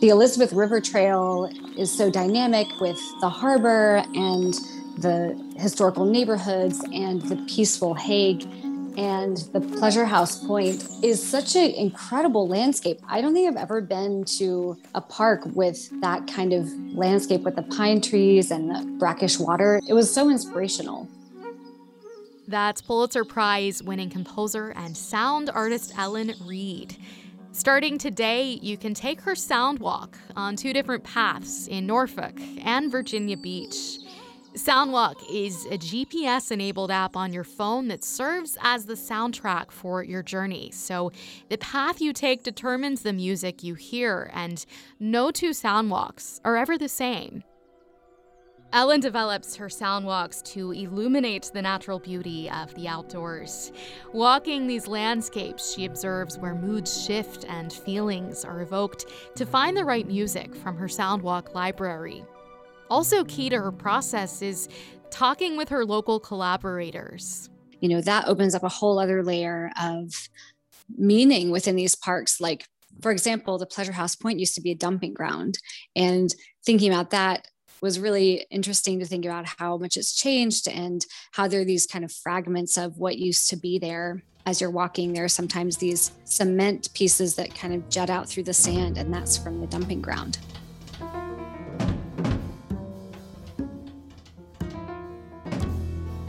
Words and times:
The 0.00 0.08
Elizabeth 0.08 0.54
River 0.54 0.80
Trail 0.80 1.50
is 1.76 1.94
so 1.94 2.10
dynamic 2.10 2.66
with 2.80 2.98
the 3.20 3.28
harbor 3.28 4.02
and 4.14 4.54
the 4.96 5.38
historical 5.58 6.06
neighborhoods 6.06 6.82
and 6.90 7.20
the 7.20 7.36
peaceful 7.46 7.92
Hague. 7.92 8.42
And 8.96 9.36
the 9.52 9.60
Pleasure 9.60 10.06
House 10.06 10.42
Point 10.46 10.88
is 11.02 11.22
such 11.22 11.54
an 11.54 11.72
incredible 11.72 12.48
landscape. 12.48 12.98
I 13.06 13.20
don't 13.20 13.34
think 13.34 13.46
I've 13.46 13.62
ever 13.62 13.82
been 13.82 14.24
to 14.38 14.78
a 14.94 15.02
park 15.02 15.42
with 15.52 15.90
that 16.00 16.26
kind 16.26 16.54
of 16.54 16.66
landscape 16.94 17.42
with 17.42 17.56
the 17.56 17.62
pine 17.62 18.00
trees 18.00 18.50
and 18.50 18.70
the 18.70 18.96
brackish 18.98 19.38
water. 19.38 19.82
It 19.86 19.92
was 19.92 20.10
so 20.12 20.30
inspirational. 20.30 21.08
That's 22.48 22.80
Pulitzer 22.80 23.24
Prize 23.26 23.82
winning 23.82 24.08
composer 24.08 24.70
and 24.70 24.96
sound 24.96 25.50
artist 25.50 25.92
Ellen 25.98 26.32
Reid. 26.44 26.96
Starting 27.52 27.98
today, 27.98 28.58
you 28.62 28.76
can 28.76 28.94
take 28.94 29.20
her 29.20 29.34
sound 29.34 29.80
walk 29.80 30.16
on 30.36 30.54
two 30.54 30.72
different 30.72 31.02
paths 31.02 31.66
in 31.66 31.84
Norfolk 31.84 32.40
and 32.64 32.92
Virginia 32.92 33.36
Beach. 33.36 33.98
Soundwalk 34.54 35.14
is 35.30 35.64
a 35.66 35.78
GPS 35.78 36.50
enabled 36.50 36.90
app 36.90 37.16
on 37.16 37.32
your 37.32 37.44
phone 37.44 37.88
that 37.88 38.04
serves 38.04 38.56
as 38.62 38.86
the 38.86 38.94
soundtrack 38.94 39.70
for 39.70 40.02
your 40.02 40.22
journey. 40.22 40.70
So, 40.72 41.12
the 41.48 41.58
path 41.58 42.00
you 42.00 42.12
take 42.12 42.42
determines 42.42 43.02
the 43.02 43.12
music 43.12 43.62
you 43.62 43.74
hear, 43.74 44.30
and 44.32 44.64
no 44.98 45.30
two 45.30 45.50
soundwalks 45.50 46.40
are 46.44 46.56
ever 46.56 46.78
the 46.78 46.88
same. 46.88 47.44
Ellen 48.72 49.00
develops 49.00 49.56
her 49.56 49.68
sound 49.68 50.06
walks 50.06 50.40
to 50.42 50.70
illuminate 50.70 51.50
the 51.52 51.60
natural 51.60 51.98
beauty 51.98 52.48
of 52.50 52.72
the 52.76 52.86
outdoors. 52.86 53.72
Walking 54.12 54.68
these 54.68 54.86
landscapes, 54.86 55.74
she 55.74 55.86
observes 55.86 56.38
where 56.38 56.54
moods 56.54 57.04
shift 57.04 57.44
and 57.48 57.72
feelings 57.72 58.44
are 58.44 58.62
evoked 58.62 59.06
to 59.34 59.44
find 59.44 59.76
the 59.76 59.84
right 59.84 60.06
music 60.06 60.54
from 60.54 60.76
her 60.76 60.86
soundwalk 60.86 61.52
library. 61.52 62.24
Also, 62.88 63.24
key 63.24 63.48
to 63.48 63.56
her 63.56 63.72
process 63.72 64.40
is 64.40 64.68
talking 65.10 65.56
with 65.56 65.68
her 65.68 65.84
local 65.84 66.20
collaborators. 66.20 67.50
You 67.80 67.88
know, 67.88 68.00
that 68.02 68.28
opens 68.28 68.54
up 68.54 68.62
a 68.62 68.68
whole 68.68 69.00
other 69.00 69.24
layer 69.24 69.72
of 69.82 70.12
meaning 70.96 71.50
within 71.50 71.74
these 71.74 71.96
parks. 71.96 72.40
Like, 72.40 72.66
for 73.02 73.10
example, 73.10 73.58
the 73.58 73.66
Pleasure 73.66 73.92
House 73.92 74.14
Point 74.14 74.38
used 74.38 74.54
to 74.54 74.60
be 74.60 74.70
a 74.70 74.76
dumping 74.76 75.14
ground. 75.14 75.58
And 75.96 76.32
thinking 76.64 76.92
about 76.92 77.10
that, 77.10 77.46
was 77.82 77.98
really 77.98 78.46
interesting 78.50 78.98
to 78.98 79.06
think 79.06 79.24
about 79.24 79.46
how 79.46 79.76
much 79.76 79.96
it's 79.96 80.14
changed 80.14 80.68
and 80.68 81.04
how 81.32 81.48
there 81.48 81.60
are 81.60 81.64
these 81.64 81.86
kind 81.86 82.04
of 82.04 82.12
fragments 82.12 82.76
of 82.76 82.98
what 82.98 83.18
used 83.18 83.50
to 83.50 83.56
be 83.56 83.78
there 83.78 84.22
as 84.46 84.60
you're 84.60 84.70
walking. 84.70 85.12
There 85.12 85.24
are 85.24 85.28
sometimes 85.28 85.76
these 85.76 86.12
cement 86.24 86.92
pieces 86.94 87.34
that 87.36 87.54
kind 87.54 87.74
of 87.74 87.88
jut 87.88 88.10
out 88.10 88.28
through 88.28 88.44
the 88.44 88.54
sand 88.54 88.98
and 88.98 89.12
that's 89.12 89.36
from 89.36 89.60
the 89.60 89.66
dumping 89.66 90.00
ground 90.00 90.38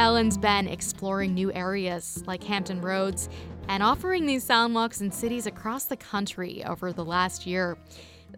Ellen's 0.00 0.38
been 0.38 0.66
exploring 0.66 1.34
new 1.34 1.52
areas 1.52 2.24
like 2.26 2.42
Hampton 2.42 2.80
Roads 2.80 3.28
and 3.68 3.82
offering 3.82 4.24
these 4.24 4.42
sound 4.42 4.74
walks 4.74 5.02
in 5.02 5.12
cities 5.12 5.44
across 5.44 5.84
the 5.84 5.96
country 5.98 6.64
over 6.64 6.90
the 6.90 7.04
last 7.04 7.46
year. 7.46 7.76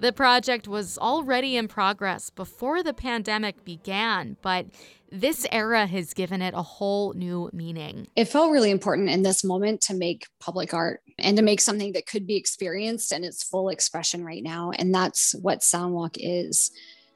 The 0.00 0.12
project 0.12 0.66
was 0.66 0.98
already 0.98 1.56
in 1.56 1.68
progress 1.68 2.30
before 2.30 2.82
the 2.82 2.92
pandemic 2.92 3.64
began, 3.64 4.36
but 4.42 4.66
this 5.12 5.46
era 5.52 5.86
has 5.86 6.14
given 6.14 6.42
it 6.42 6.52
a 6.52 6.62
whole 6.62 7.12
new 7.12 7.48
meaning. 7.52 8.08
It 8.16 8.24
felt 8.24 8.50
really 8.50 8.72
important 8.72 9.08
in 9.08 9.22
this 9.22 9.44
moment 9.44 9.82
to 9.82 9.94
make 9.94 10.26
public 10.40 10.74
art 10.74 11.00
and 11.20 11.36
to 11.36 11.44
make 11.44 11.60
something 11.60 11.92
that 11.92 12.06
could 12.06 12.26
be 12.26 12.34
experienced 12.34 13.12
in 13.12 13.22
its 13.22 13.44
full 13.44 13.68
expression 13.68 14.24
right 14.24 14.42
now. 14.42 14.72
And 14.76 14.92
that's 14.92 15.36
what 15.40 15.60
Soundwalk 15.60 16.16
is. 16.16 16.72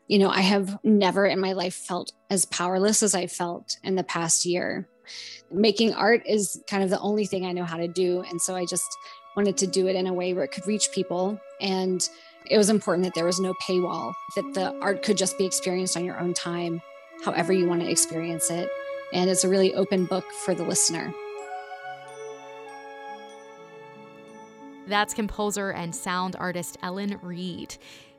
You 0.08 0.18
know, 0.20 0.30
I 0.30 0.40
have 0.40 0.78
never 0.84 1.26
in 1.26 1.40
my 1.40 1.52
life 1.52 1.74
felt 1.74 2.12
as 2.30 2.44
powerless 2.44 3.02
as 3.02 3.14
I 3.14 3.26
felt 3.26 3.76
in 3.82 3.96
the 3.96 4.04
past 4.04 4.44
year. 4.44 4.88
Making 5.50 5.94
art 5.94 6.22
is 6.26 6.62
kind 6.68 6.82
of 6.82 6.90
the 6.90 7.00
only 7.00 7.26
thing 7.26 7.44
I 7.44 7.52
know 7.52 7.64
how 7.64 7.76
to 7.76 7.88
do. 7.88 8.22
And 8.28 8.40
so 8.40 8.54
I 8.54 8.66
just 8.66 8.86
wanted 9.36 9.56
to 9.58 9.66
do 9.66 9.88
it 9.88 9.96
in 9.96 10.06
a 10.06 10.14
way 10.14 10.32
where 10.32 10.44
it 10.44 10.52
could 10.52 10.66
reach 10.66 10.90
people 10.92 11.40
and 11.60 12.08
it 12.48 12.58
was 12.58 12.70
important 12.70 13.04
that 13.04 13.14
there 13.14 13.24
was 13.24 13.40
no 13.40 13.54
paywall, 13.54 14.14
that 14.36 14.54
the 14.54 14.72
art 14.80 15.02
could 15.02 15.16
just 15.16 15.36
be 15.36 15.44
experienced 15.44 15.96
on 15.96 16.04
your 16.04 16.18
own 16.20 16.32
time, 16.32 16.80
however 17.24 17.52
you 17.52 17.66
want 17.66 17.80
to 17.80 17.90
experience 17.90 18.50
it. 18.50 18.68
And 19.12 19.28
it's 19.28 19.44
a 19.44 19.48
really 19.48 19.74
open 19.74 20.04
book 20.06 20.24
for 20.44 20.54
the 20.54 20.64
listener. 20.64 21.12
That's 24.86 25.14
composer 25.14 25.70
and 25.70 25.94
sound 25.94 26.36
artist 26.38 26.78
Ellen 26.82 27.18
Reid. 27.20 27.76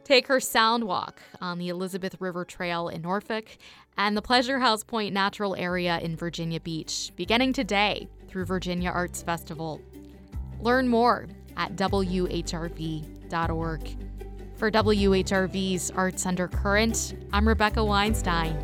Take 0.07 0.27
her 0.27 0.39
sound 0.39 0.85
walk 0.85 1.21
on 1.41 1.57
the 1.57 1.67
Elizabeth 1.67 2.15
River 2.21 2.45
Trail 2.45 2.87
in 2.87 3.01
Norfolk 3.01 3.57
and 3.97 4.15
the 4.15 4.21
Pleasure 4.21 4.57
House 4.59 4.81
Point 4.81 5.13
Natural 5.13 5.53
Area 5.53 5.99
in 5.99 6.15
Virginia 6.15 6.61
Beach, 6.61 7.11
beginning 7.17 7.51
today 7.51 8.07
through 8.29 8.45
Virginia 8.45 8.89
Arts 8.89 9.21
Festival. 9.21 9.81
Learn 10.61 10.87
more 10.87 11.27
at 11.57 11.75
WHRV.org. 11.75 12.21
For 14.55 14.71
WHRV's 14.71 15.91
Arts 15.91 16.25
Undercurrent, 16.25 17.13
I'm 17.33 17.45
Rebecca 17.45 17.83
Weinstein. 17.83 18.55